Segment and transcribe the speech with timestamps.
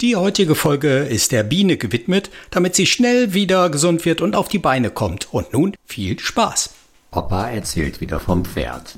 [0.00, 4.46] Die heutige Folge ist der Biene gewidmet, damit sie schnell wieder gesund wird und auf
[4.46, 5.34] die Beine kommt.
[5.34, 6.70] Und nun viel Spaß.
[7.10, 8.96] Opa erzählt wieder vom Pferd.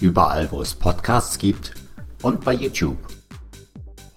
[0.00, 1.74] Überall, wo es Podcasts gibt
[2.22, 2.98] und bei YouTube.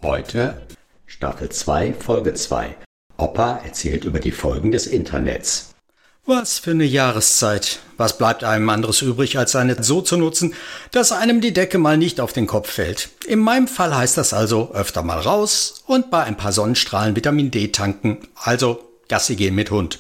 [0.02, 0.66] Heute
[1.06, 2.76] Staffel 2, Folge 2.
[3.18, 5.76] Opa erzählt über die Folgen des Internets.
[6.30, 7.80] Was für eine Jahreszeit.
[7.96, 10.54] Was bleibt einem anderes übrig, als seine so zu nutzen,
[10.92, 13.08] dass einem die Decke mal nicht auf den Kopf fällt.
[13.26, 17.50] In meinem Fall heißt das also öfter mal raus und bei ein paar Sonnenstrahlen Vitamin
[17.50, 20.00] D tanken, also Gassi gehen mit Hund.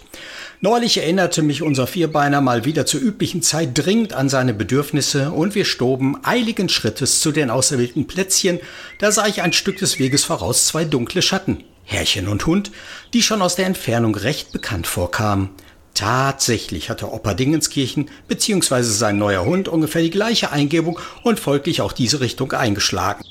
[0.59, 5.55] Neulich erinnerte mich unser Vierbeiner mal wieder zur üblichen Zeit dringend an seine Bedürfnisse und
[5.55, 8.59] wir stoben eiligen Schrittes zu den auserwählten Plätzchen.
[8.99, 12.71] Da sah ich ein Stück des Weges voraus zwei dunkle Schatten, Herrchen und Hund,
[13.13, 15.51] die schon aus der Entfernung recht bekannt vorkamen.
[15.97, 18.83] Tatsächlich hatte Opa Dingenskirchen bzw.
[18.83, 23.23] sein neuer Hund ungefähr die gleiche Eingebung und folglich auch diese Richtung eingeschlagen.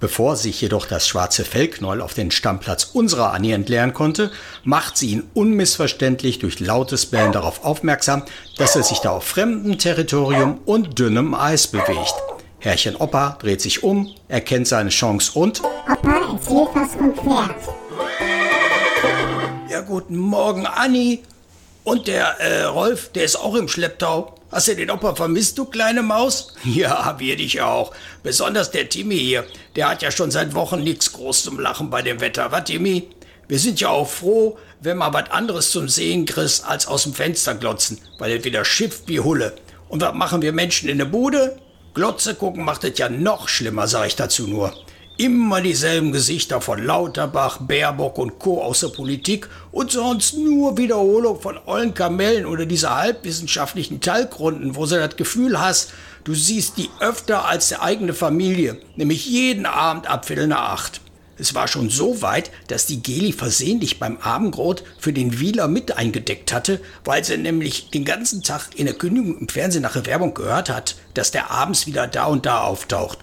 [0.00, 4.32] Bevor sich jedoch das schwarze Fellknäuel auf den Stammplatz unserer Annie entleeren konnte,
[4.64, 8.24] macht sie ihn unmissverständlich durch lautes Bellen darauf aufmerksam,
[8.56, 12.14] dass er sich da auf fremdem Territorium und dünnem Eis bewegt.
[12.58, 15.62] Herrchen Opa dreht sich um, erkennt seine Chance und...
[15.62, 17.54] Opa erzählt was vom Pferd.
[19.70, 21.20] Ja, guten Morgen, Annie.
[21.84, 24.36] Und der äh, Rolf, der ist auch im Schlepptau.
[24.52, 26.54] Hast du den Opa vermisst, du kleine Maus?
[26.64, 27.92] Ja, wir dich auch.
[28.22, 29.44] Besonders der Timmy hier.
[29.74, 33.08] Der hat ja schon seit Wochen nichts groß zum Lachen bei dem Wetter, was Timmy?
[33.48, 37.14] Wir sind ja auch froh, wenn man was anderes zum Sehen kriegt, als aus dem
[37.14, 39.56] Fenster glotzen, weil es wieder schifft wie Hulle.
[39.88, 41.58] Und was machen wir Menschen in der Bude?
[41.94, 44.72] Glotze gucken macht es ja noch schlimmer, sag ich dazu nur.
[45.18, 48.62] Immer dieselben Gesichter von Lauterbach, Baerbock und Co.
[48.62, 54.86] aus der Politik und sonst nur Wiederholung von ollen Kamellen oder dieser halbwissenschaftlichen Talgrunden, wo
[54.86, 55.92] du das Gefühl hast,
[56.24, 61.02] du siehst die öfter als der eigene Familie, nämlich jeden Abend ab Viertel nach acht.
[61.36, 65.96] Es war schon so weit, dass die Geli versehentlich beim Abendbrot für den Wieler mit
[65.96, 70.06] eingedeckt hatte, weil sie nämlich den ganzen Tag in der Kündigung im Fernsehen nach der
[70.06, 73.18] Werbung gehört hat, dass der abends wieder da und da auftaucht.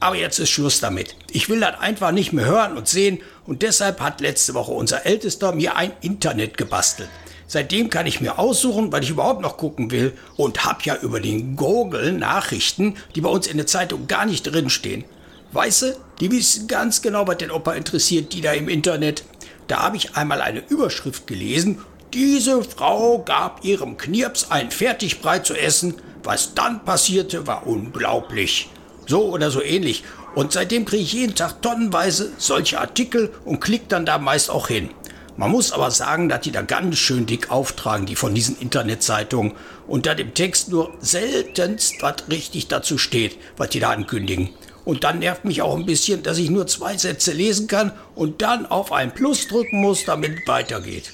[0.00, 1.16] Aber jetzt ist Schluss damit.
[1.30, 5.06] Ich will das einfach nicht mehr hören und sehen und deshalb hat letzte Woche unser
[5.06, 7.08] Ältester mir ein Internet gebastelt.
[7.46, 11.18] Seitdem kann ich mir aussuchen, weil ich überhaupt noch gucken will und hab ja über
[11.18, 15.04] den Google Nachrichten, die bei uns in der Zeitung gar nicht drinstehen.
[15.52, 19.24] Weißt du, die wissen ganz genau, was den Opa interessiert, die da im Internet.
[19.66, 21.78] Da habe ich einmal eine Überschrift gelesen.
[22.12, 25.94] Diese Frau gab ihrem Knirps ein Fertigbrei zu essen.
[26.22, 28.68] Was dann passierte, war unglaublich.
[29.08, 30.04] So oder so ähnlich.
[30.34, 34.68] Und seitdem kriege ich jeden Tag tonnenweise solche Artikel und klicke dann da meist auch
[34.68, 34.90] hin.
[35.38, 39.52] Man muss aber sagen, dass die da ganz schön dick auftragen, die von diesen Internetzeitungen.
[39.86, 44.50] Und da im Text nur seltenst was richtig dazu steht, was die da ankündigen.
[44.84, 48.42] Und dann nervt mich auch ein bisschen, dass ich nur zwei Sätze lesen kann und
[48.42, 51.12] dann auf ein Plus drücken muss, damit es weitergeht.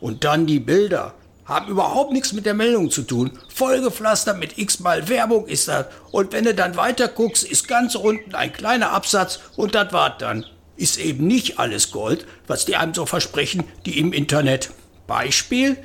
[0.00, 1.14] Und dann die Bilder
[1.44, 3.32] haben überhaupt nichts mit der Meldung zu tun.
[3.48, 5.86] Vollgepflastert mit x-mal Werbung ist das.
[6.10, 10.14] Und wenn du dann weiter guckst, ist ganz unten ein kleiner Absatz und das war's
[10.18, 10.44] dann.
[10.76, 14.70] Ist eben nicht alles Gold, was die einem so versprechen, die im Internet.
[15.06, 15.76] Beispiel?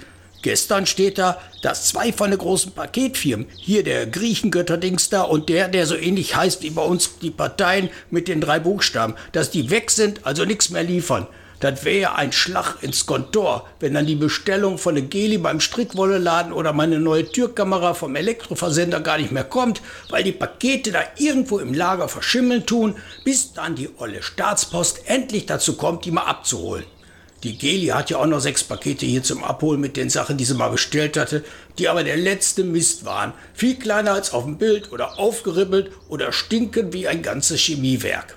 [0.43, 5.67] Gestern steht da, dass zwei von den großen Paketfirmen, hier der Griechengötterdings da und der,
[5.67, 9.71] der so ähnlich heißt wie bei uns die Parteien mit den drei Buchstaben, dass die
[9.71, 11.27] weg sind, also nichts mehr liefern.
[11.59, 16.53] Das wäre ein Schlag ins Kontor, wenn dann die Bestellung von der Geli beim Strickwolleladen
[16.53, 21.57] oder meine neue Türkamera vom Elektroversender gar nicht mehr kommt, weil die Pakete da irgendwo
[21.57, 26.85] im Lager verschimmeln tun, bis dann die olle Staatspost endlich dazu kommt, die mal abzuholen.
[27.43, 30.45] Die Geli hat ja auch noch sechs Pakete hier zum Abholen mit den Sachen, die
[30.45, 31.43] sie mal bestellt hatte,
[31.79, 33.33] die aber der letzte Mist waren.
[33.53, 38.35] Viel kleiner als auf dem Bild oder aufgeribbelt oder stinken wie ein ganzes Chemiewerk.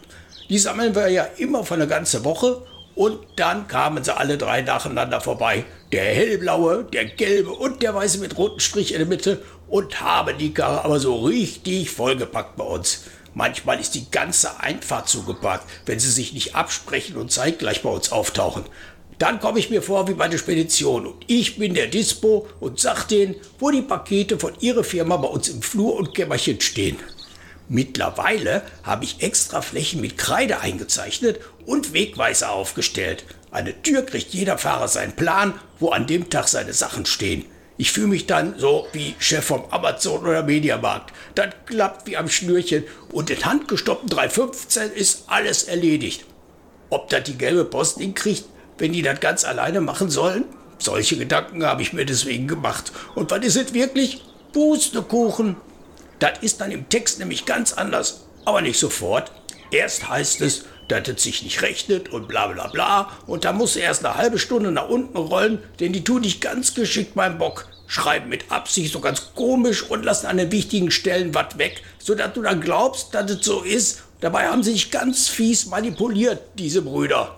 [0.48, 2.62] Die sammeln wir ja immer von eine ganze Woche
[2.94, 5.64] und dann kamen sie alle drei nacheinander vorbei.
[5.92, 10.36] Der hellblaue, der gelbe und der weiße mit rotem Strich in der Mitte und haben
[10.38, 13.04] die Karre aber so richtig vollgepackt bei uns.
[13.34, 18.10] Manchmal ist die ganze Einfahrt zugepackt, wenn sie sich nicht absprechen und zeitgleich bei uns
[18.10, 18.64] auftauchen.
[19.18, 22.80] Dann komme ich mir vor wie bei der Spedition und ich bin der Dispo und
[22.80, 26.96] sag denen, wo die Pakete von ihrer Firma bei uns im Flur und Kämmerchen stehen.
[27.72, 33.24] Mittlerweile habe ich extra Flächen mit Kreide eingezeichnet und Wegweiser aufgestellt.
[33.52, 37.44] An der Tür kriegt jeder Fahrer seinen Plan, wo an dem Tag seine Sachen stehen.
[37.76, 41.12] Ich fühle mich dann so wie Chef vom Amazon oder Mediamarkt.
[41.36, 42.82] Das klappt wie am Schnürchen
[43.12, 46.24] und in handgestoppten 315 ist alles erledigt.
[46.88, 48.46] Ob das die gelbe Post hinkriegt,
[48.78, 50.44] wenn die das ganz alleine machen sollen?
[50.80, 52.90] Solche Gedanken habe ich mir deswegen gemacht.
[53.14, 54.24] Und was ist es wirklich?
[54.52, 55.54] Pustekuchen.
[56.20, 58.26] Das ist dann im Text nämlich ganz anders.
[58.44, 59.32] Aber nicht sofort.
[59.72, 63.10] Erst heißt es, dass es sich nicht rechnet und bla bla bla.
[63.26, 66.40] Und da musst du erst eine halbe Stunde nach unten rollen, denn die tun dich
[66.40, 67.68] ganz geschickt beim Bock.
[67.86, 72.34] Schreiben mit Absicht so ganz komisch und lassen an den wichtigen Stellen was weg, sodass
[72.34, 74.02] du dann glaubst, dass es so ist.
[74.20, 77.36] Dabei haben sie sich ganz fies manipuliert, diese Brüder.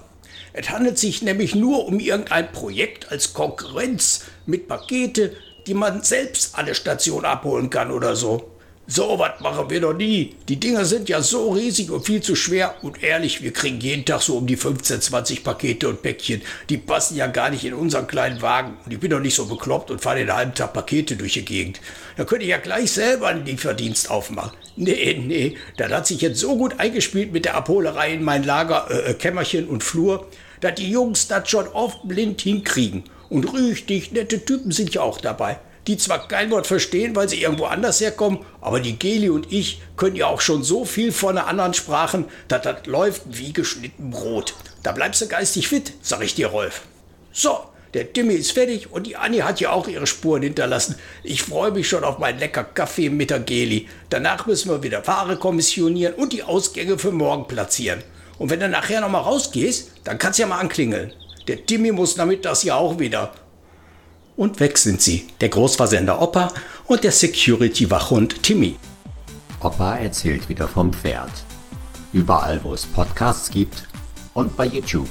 [0.53, 5.35] Es handelt sich nämlich nur um irgendein Projekt als Konkurrenz mit Pakete,
[5.67, 8.52] die man selbst an der Station abholen kann oder so.
[8.89, 10.35] So was machen wir doch nie.
[10.49, 12.75] Die Dinger sind ja so riesig und viel zu schwer.
[12.83, 16.43] Und ehrlich, wir kriegen jeden Tag so um die 15, 20 Pakete und Päckchen.
[16.69, 18.77] Die passen ja gar nicht in unseren kleinen Wagen.
[18.85, 21.45] Und ich bin doch nicht so bekloppt und fahre den halben Tag Pakete durch die
[21.45, 21.81] Gegend.
[22.17, 24.59] Da könnte ich ja gleich selber einen Lieferdienst aufmachen.
[24.75, 28.89] Nee, nee, das hat sich jetzt so gut eingespielt mit der Abholerei in mein Lager,
[28.91, 30.27] äh, äh Kämmerchen und Flur,
[30.61, 33.05] dass die Jungs das schon oft blind hinkriegen.
[33.29, 37.43] Und richtig nette Typen sind ja auch dabei die zwar kein Wort verstehen, weil sie
[37.43, 41.39] irgendwo anders herkommen, aber die Geli und ich können ja auch schon so viel von
[41.39, 44.55] anderen Sprachen, dass das läuft wie geschnitten Brot.
[44.83, 46.83] Da bleibst du geistig fit, sag ich dir, Rolf.
[47.33, 47.59] So,
[47.95, 50.97] der Timmy ist fertig und die Anni hat ja auch ihre Spuren hinterlassen.
[51.23, 53.89] Ich freue mich schon auf meinen lecker Kaffee mit der Geli.
[54.09, 58.03] Danach müssen wir wieder Ware kommissionieren und die Ausgänge für morgen platzieren.
[58.39, 61.13] Und wenn du nachher noch mal rausgehst, dann kannst du ja mal anklingeln.
[61.49, 63.33] Der Timmy muss damit das ja auch wieder.
[64.37, 66.53] Und weg sind sie, der Großversender Opa
[66.87, 68.77] und der Security-Wachhund Timmy.
[69.61, 71.31] Opa erzählt wieder vom Pferd.
[72.13, 73.89] Überall, wo es Podcasts gibt
[74.35, 75.09] und bei YouTube.